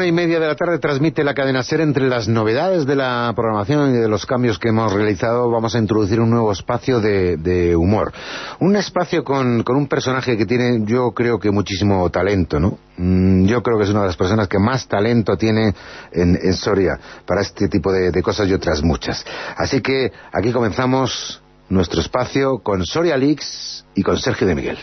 [0.00, 1.82] una y media de la tarde transmite la cadena SER.
[1.82, 5.78] Entre las novedades de la programación y de los cambios que hemos realizado, vamos a
[5.78, 8.10] introducir un nuevo espacio de, humor.
[8.60, 12.78] Un espacio con, un personaje que tiene, yo creo que muchísimo talento, ¿no?
[12.96, 15.74] Mm, yo creo que es una de las personas que más talento tiene
[16.12, 19.22] en, Soria para este tipo de, de cosas y otras muchas.
[19.54, 24.78] Así que aquí comenzamos nuestro espacio con Soria Leaks y con Sergio de Miguel.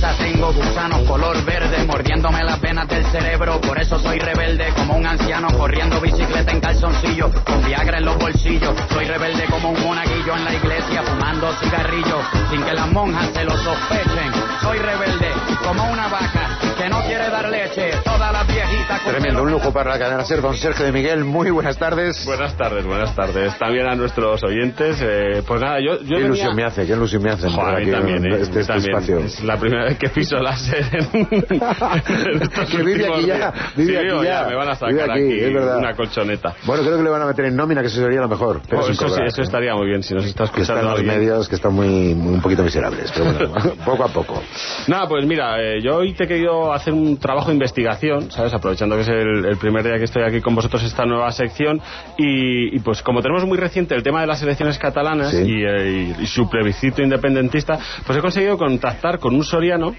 [0.00, 3.60] Tengo gusanos color verde mordiéndome las venas del cerebro.
[3.60, 8.16] Por eso soy rebelde como un anciano corriendo bicicleta en calzoncillo con Viagra en los
[8.16, 8.74] bolsillos.
[8.88, 13.44] Soy rebelde como un monaguillo en la iglesia fumando cigarrillos sin que las monjas se
[13.44, 14.32] lo sospechen.
[14.62, 15.32] Soy rebelde
[15.62, 18.49] como una vaca que no quiere dar leche, las viejitas...
[18.98, 22.24] Tremendo, un lujo para la cadena SER, don Sergio de Miguel, muy buenas tardes.
[22.26, 23.56] Buenas tardes, buenas tardes.
[23.56, 26.00] También a nuestros oyentes, eh, pues nada, yo...
[26.02, 27.48] yo qué ilusión me hace, qué ilusión me hace.
[27.48, 29.18] Joder, a mí también, eh, este, este espacio.
[29.20, 31.26] Es la primera vez que piso la SER en...
[32.70, 34.46] que vive aquí ya, vive aquí ya.
[34.48, 36.54] Me van a sacar aquí, aquí una colchoneta.
[36.64, 38.60] Bueno, creo que le van a meter en nómina, que eso sería lo mejor.
[38.68, 41.02] Pero oh, eso, sí, eso estaría muy bien, si nos está escuchando que están los
[41.04, 44.42] medios que están muy, un poquito miserables, pero bueno, poco a poco.
[44.90, 48.52] Nada, pues mira, eh, yo hoy te he querido hacer un trabajo investigación, ¿sabes?
[48.52, 51.80] Aprovechando que es el, primer día que estoy aquí con vosotros esta nueva sección
[52.18, 56.50] y, pues como tenemos muy reciente el tema de las elecciones catalanas eh, y, su
[56.50, 59.94] plebiscito independentista, pues he conseguido contactar con un soriano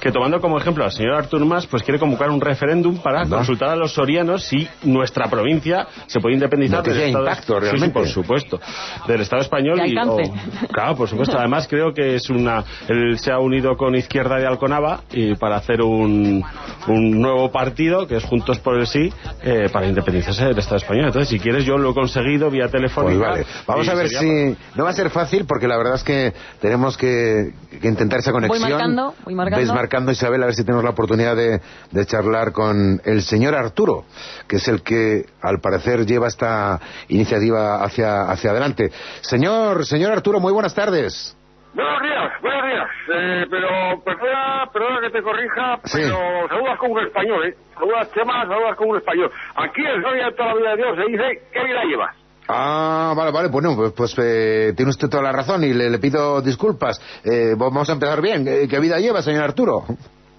[0.00, 3.70] que tomando como ejemplo al señor Artur Mas, pues quiere convocar un referéndum para consultar
[3.70, 7.88] a los sorianos si nuestra provincia se puede independizar del Estado realmente.
[7.88, 8.60] por supuesto,
[9.08, 11.38] del Estado español y, claro, por supuesto.
[11.38, 15.56] Además creo que es una él se ha unido con Izquierda de Alconava y para
[15.56, 16.44] hacer un,
[16.88, 21.06] un nuevo partido que es Juntos por el Sí eh, para independizarse del Estado español.
[21.06, 23.32] Entonces, si quieres, yo lo he conseguido vía telefónica.
[23.34, 24.56] Pues Vamos a ver si.
[24.74, 27.52] No va a ser fácil porque la verdad es que tenemos que,
[27.82, 28.60] intentar esa conexión.
[28.60, 29.74] Voy marcando, voy marcando.
[29.74, 34.04] marcando, Isabel, a ver si tenemos la oportunidad de, de charlar con el señor Arturo,
[34.48, 38.90] que es el que, al parecer, lleva esta iniciativa hacia, hacia adelante.
[39.20, 41.36] Señor, señor Arturo, muy buenas tardes.
[41.76, 42.88] Buenos días, buenos días.
[43.14, 43.68] Eh, pero
[44.02, 47.54] perdona, perdona que te corrija, pero saludas como un español, ¿eh?
[47.74, 49.30] Saludas Chema, saludas como un español.
[49.56, 52.16] Aquí en Soria toda la vida de Dios se dice, ¿qué vida llevas?
[52.48, 55.98] Ah, vale, vale, bueno, pues, pues eh, tiene usted toda la razón y le, le
[55.98, 56.98] pido disculpas.
[57.22, 58.48] Eh, vamos a empezar bien.
[58.48, 59.84] Eh, ¿Qué vida lleva, señor Arturo?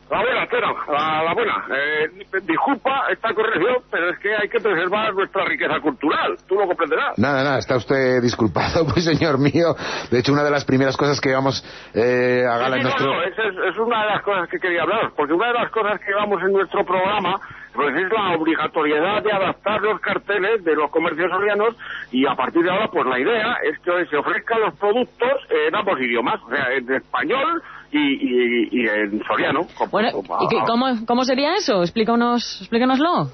[0.10, 1.66] La buena, espera, la, buena.
[1.70, 2.10] Eh,
[2.44, 6.38] disculpa esta corrección, pero es que hay que preservar nuestra riqueza cultural.
[6.48, 7.18] Tú lo comprenderás.
[7.18, 9.76] Nada, nada, está usted disculpado, pues señor mío.
[10.10, 11.62] De hecho, una de las primeras cosas que vamos
[11.94, 13.06] eh, a gala en nuestro...
[13.06, 16.00] No, es, es, una de las cosas que quería hablar, porque una de las cosas
[16.00, 17.36] que llevamos en nuestro programa
[17.78, 21.76] pues es la obligatoriedad de adaptar los carteles de los comercios sorianos
[22.12, 25.76] y a partir de ahora, pues la idea es que se ofrezcan los productos en
[25.76, 27.62] ambos idiomas, o sea, en español
[27.92, 29.68] y, y, en soriano.
[29.92, 30.10] Bueno,
[30.42, 31.82] ¿y cómo, cómo sería eso?
[31.82, 33.30] Explícanos, explícanoslo.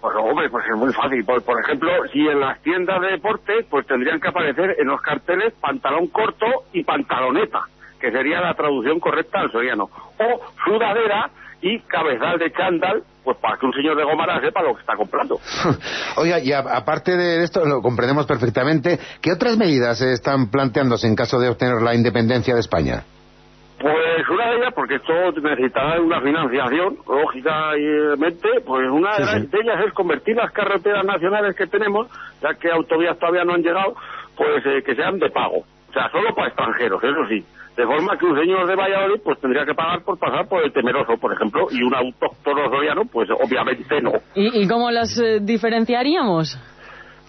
[0.00, 1.24] Pues hombre, pues es muy fácil.
[1.24, 5.00] Por, por, ejemplo, si en las tiendas de deporte, pues tendrían que aparecer en los
[5.00, 7.62] carteles pantalón corto y pantaloneta,
[7.98, 9.84] que sería la traducción correcta al soriano.
[9.84, 11.30] O sudadera
[11.62, 14.94] y cabezal de chándal, pues para que un señor de Gomara sepa lo que está
[14.96, 15.40] comprando.
[16.16, 21.16] Oiga, y aparte de esto, lo comprendemos perfectamente, ¿qué otras medidas se están planteándose en
[21.16, 23.04] caso de obtener la independencia de España?
[23.84, 25.12] Pues una de ellas, porque esto
[25.42, 32.08] necesitará una financiación, lógicamente, pues una de, ellas es convertir las carreteras nacionales que tenemos,
[32.40, 33.94] ya que autovías todavía no han llegado,
[34.38, 35.66] pues eh, que sean de pago.
[35.90, 37.44] O sea, solo para extranjeros, eso sí.
[37.76, 40.72] De forma que un señor de Valladolid pues tendría que pagar por pasar por el
[40.72, 44.12] Temeroso, por ejemplo, y un autóctono soriano, pues obviamente no.
[44.34, 46.58] ¿Y, cómo las eh, diferenciaríamos?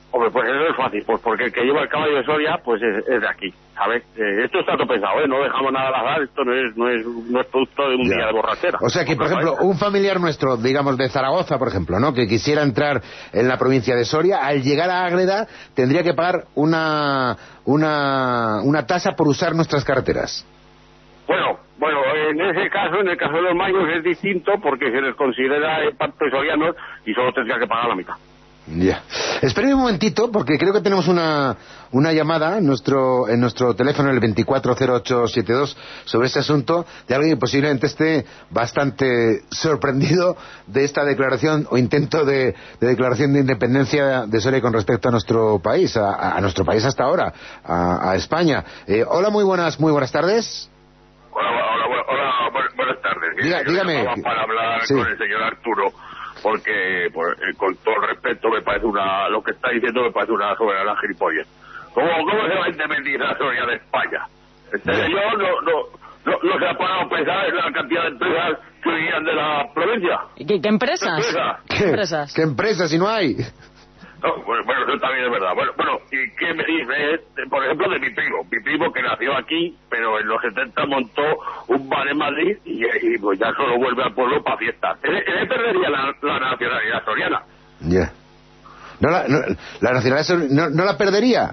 [0.10, 2.82] Hombre, pues eso es fácil, pues porque el que lleva el caballo de Soria, pues
[2.82, 4.04] es, de aquí, ¿sabes?
[4.16, 5.28] Eh, esto está todo pensado, ¿eh?
[5.28, 8.04] No dejamos nada al azar, esto no es, no es, no es producto de un
[8.04, 8.80] día de borrachera.
[8.82, 12.14] O sea que, por ejemplo, un familiar nuestro, digamos, de Zaragoza, por ejemplo, ¿no?
[12.14, 13.02] Que quisiera entrar
[13.34, 17.36] en la provincia de Soria, al llegar a Ágreda, tendría que pagar una,
[17.66, 20.46] una, una tasa por usar nuestras carreteras.
[21.28, 22.00] Bueno, bueno,
[22.30, 25.80] en ese caso, en el caso de los mayos es distinto porque se les considera
[25.98, 26.76] parte sorianos
[27.06, 28.16] y solo tendría que pagar la mitad.
[28.68, 29.04] Ya.
[29.42, 31.56] Esperen un momentito, porque creo que tenemos una,
[31.92, 37.40] una llamada en nuestro, en nuestro teléfono, el 240872, sobre ese asunto, de alguien que
[37.40, 40.36] posiblemente esté bastante sorprendido
[40.66, 45.60] de esta declaración o intento de, declaración de independencia de Soria con respecto a nuestro
[45.60, 47.32] país, a, nuestro país hasta ahora,
[47.64, 48.64] a, España.
[48.88, 50.72] Eh, hola, muy buenas, muy buenas tardes.
[51.32, 53.68] Hola, hola, hola, buenas tardes.
[53.68, 54.24] dígame.
[54.24, 55.94] Para hablar con el señor Arturo
[56.46, 60.12] porque pues, eh, con todo el respeto me parece una lo que está diciendo me
[60.12, 61.48] parece una soberana gilipollas
[61.92, 64.28] ¿Cómo, cómo se va a independizar Soria de España?
[64.72, 65.72] Este yo no, no,
[66.26, 69.34] no, no se ha parado a pensar en la cantidad de empresas que vivían de
[69.34, 70.20] la provincia.
[70.36, 71.08] ¿Qué, qué empresas?
[71.08, 71.62] Empresas.
[71.68, 72.34] ¿Qué empresas?
[72.36, 73.38] ¿Qué empresas si no hay?
[74.24, 75.54] No, bueno, bueno, eso también es verdad.
[75.56, 78.44] Bueno, bueno, ¿y qué me dices, por ejemplo, de mi primo?
[78.50, 81.24] Mi primo que nació aquí, pero en los 70 montó
[81.68, 84.98] un bar en Madrid y, y, pues ya solo vuelve al pueblo para fiestas.
[85.04, 87.42] Él, él perdería la, la nacionalidad soriana.
[87.82, 88.12] Ya.
[89.02, 89.40] No la, no,
[89.82, 91.52] la nacionalidad no, no la perdería.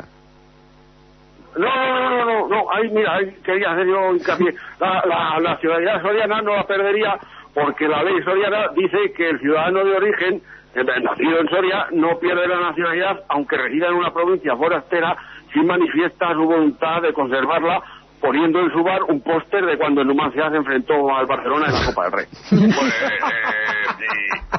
[1.57, 4.55] No, no, no, no, no, ahí, mira, ahí quería hacer yo hincapié.
[4.81, 7.19] La, la nacionalidad soriana no la perdería
[7.55, 10.43] porque la ley soriana dice que el ciudadano de origen,
[10.75, 15.17] eh, nacido en Soria, no pierde la nacionalidad aunque resida en una provincia forastera
[15.53, 17.83] si manifiesta su voluntad de conservarla
[18.21, 21.73] poniendo en su bar un póster de cuando el Numancia se enfrentó al Barcelona en
[21.73, 22.27] la Copa del Rey.
[22.49, 23.99] Pues, eh,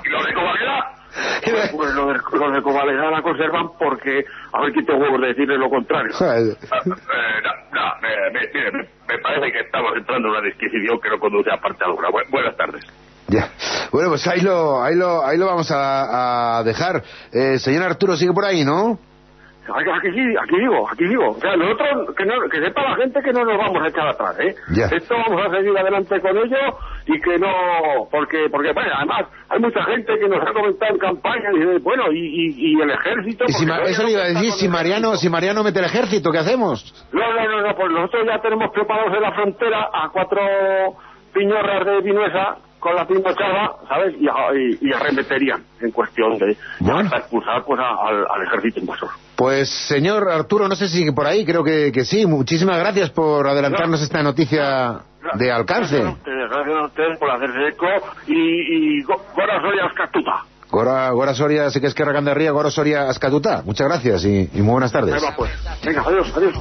[0.03, 0.93] y, y lo de Covaleda,
[1.45, 5.21] pues, pues lo de, lo de Covaleda la conservan porque, a ver quién te huevos
[5.21, 6.11] de decirle lo contrario.
[8.31, 12.09] Me, parece que estamos entrando en una disquisición que no conduce a parte alguna.
[12.09, 12.83] Bu- buenas tardes.
[13.27, 13.49] Ya.
[13.91, 17.01] Bueno, pues ahí lo, ahí lo, ahí lo vamos a, a dejar.
[17.31, 18.99] Eh, señor Arturo, sigue por ahí, ¿no?
[19.65, 21.29] Aquí, aquí digo, aquí digo.
[21.29, 24.07] O sea, nosotros, que, no, que sepa la gente que no nos vamos a echar
[24.07, 24.55] atrás, ¿eh?
[24.91, 26.77] Esto vamos a seguir adelante con ello
[27.07, 27.47] y que no...
[28.11, 31.77] Porque, porque bueno, además, hay mucha gente que nos ha comentado en campaña y dice,
[31.81, 33.45] bueno, y, y, y el ejército...
[33.47, 35.79] Y si porque Ma- no eso le iba a decir, si Mariano, si Mariano mete
[35.79, 37.07] el ejército, ¿qué hacemos?
[37.13, 40.41] No, no, no, no, pues nosotros ya tenemos preparados en la frontera a cuatro
[41.33, 44.13] piñorras de Vinuesa con la pinochada, ¿sabes?
[44.19, 47.09] Y, a- y, y arremeterían en cuestión de, Bueno.
[47.15, 49.09] expulsar pues, a- al, al ejército invasor.
[49.35, 52.25] Pues, señor Arturo, no sé si por ahí, creo que, que sí.
[52.25, 54.99] Muchísimas gracias por adelantarnos esta noticia
[55.35, 55.95] de alcance.
[55.97, 57.85] Gracias a ustedes, gracias a ustedes por hacerse eco
[58.27, 60.31] y, y go- Gora Soria Ascatuta.
[60.69, 63.61] Gora, Gora Soria, sé que es que Racandarría, Gora Soria Ascatuta.
[63.65, 65.23] Muchas gracias y, y muy buenas tardes.
[65.23, 65.51] Va, pues.
[65.83, 66.53] Venga, adiós, adiós.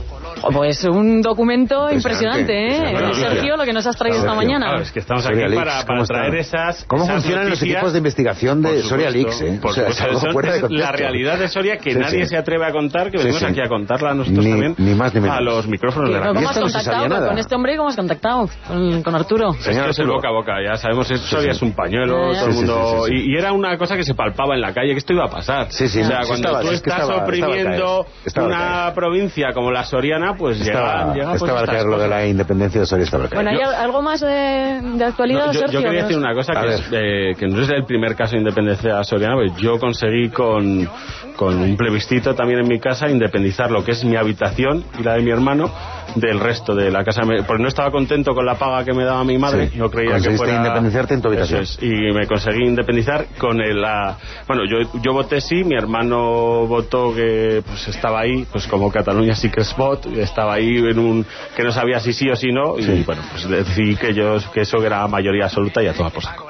[0.52, 2.90] Pues un documento impresionante, Impresionante, ¿eh?
[2.90, 3.36] impresionante.
[3.36, 4.66] Sergio, lo que nos has traído esta mañana.
[4.66, 6.84] Claro, es que estamos aquí Leaks, para, ¿cómo para traer esas.
[6.86, 7.76] ¿Cómo esas funcionan los noticias?
[7.76, 9.58] equipos de investigación de Soria Leaks, eh?
[9.60, 11.92] por O sea, es supuesto, algo son- fuera de es la realidad de Soria que
[11.92, 12.30] Sí, nadie sí.
[12.30, 13.46] se atreve a contar, que venimos sí.
[13.46, 15.36] aquí a contarla nosotros Ni- también ni más ni menos.
[15.36, 17.28] a los micrófonos ¿Y de la ¿Cómo Y has no contactado nada.
[17.28, 17.76] con este hombre?
[17.76, 19.50] ¿Cómo has contactado con, con Arturo?
[19.54, 21.56] Esto es el boca a boca, ya sabemos, es- Soria sí.
[21.56, 22.40] es un pañuelo, ya.
[22.40, 23.04] todo el mundo...
[23.06, 23.30] sí, sí, sí.
[23.30, 25.28] Y, y era una cosa que se palpaba en la calle, que esto iba a
[25.30, 25.66] pasar.
[25.70, 28.06] Sí, sí, o sea, cuando tú es estás oprimiendo
[28.36, 32.08] una provincia como la Soriana, pues Estaba, llegan, pues estaba al estas caer lo de
[32.08, 33.28] la independencia de Soria, estaba.
[33.32, 35.80] Bueno, ¿hay algo más de, de actualidad, No, yo, yo Sergio?
[35.80, 38.38] quería que decir una cosa que, es, eh, que no es el primer caso de
[38.38, 40.88] independencia soriana, pues yo conseguí con,
[41.36, 45.14] con un plebiscito también en mi casa independizar lo que es mi habitación y la
[45.14, 45.70] de mi hermano
[46.14, 47.22] del resto de la casa.
[47.24, 49.78] Me- Porque no estaba contento con la paga que me daba mi madre, Sí.
[49.78, 50.56] no creía que fuera...
[50.56, 51.62] independizarte en tu habitación.
[51.62, 53.80] Eso es, y me conseguí independizar con el...
[53.80, 54.16] la-
[54.46, 59.34] bueno, yo, yo voté sí, mi hermano votó que pues estaba ahí, pues como Cataluña
[59.34, 61.26] sí que es vot, estaba ahí en un...
[61.56, 64.62] que no sabía si sí o si no, y bueno, pues decidí que, yo, que
[64.62, 66.46] eso era mayoría absoluta y a toda por saco.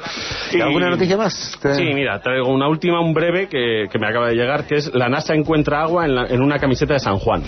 [0.52, 1.56] ¿Y alguna noticia más?
[1.60, 4.76] Te- Sí, mira, traigo una última, un breve que, que me acaba de llegar, que
[4.76, 7.42] es la NASA encuentra agua en, la- en una camiseta de San Juan.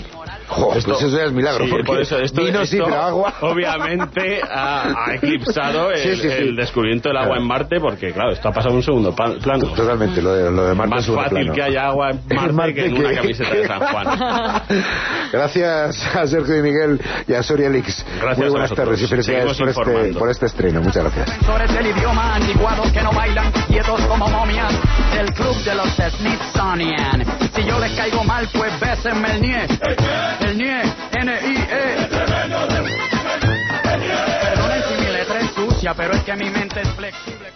[0.47, 1.65] Jo, pues Esto- eso ya es milagro.
[1.65, 3.33] Sí, porque por eso esto, vino sí, esto pero agua.
[3.41, 6.27] obviamente ha, ha eclipsado el, Sí, sí, sí.
[6.29, 7.41] el descubrimiento del agua Claro.
[7.41, 9.35] en Marte, porque claro, esto ha pasado un segundo plano.
[9.75, 11.53] Totalmente, lo de, lo de Marte Más fácil plano.
[11.53, 14.63] que haya agua en Marte, que en una que- camiseta de San Juan.
[15.31, 17.69] Gracias a Sergio y Miguel y a Soria.
[17.69, 18.05] Gracias
[18.37, 20.81] Muy buenas tardes y felicidades por este, por este estreno.
[20.81, 21.25] Muchas gracias.
[21.27, 24.71] Defensores del idioma antiguados que no bailan quietos como momias
[25.15, 27.25] del club de los Smithsonian.
[27.55, 29.67] Si yo les caigo mal, pues bésenme el nie.
[30.41, 32.07] El nie, N-I-E.
[34.43, 37.55] Perdonen si mi letra es sucia, pero es que mi mente es flexible.